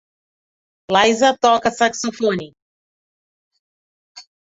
[0.95, 2.47] Liza toca saxofone.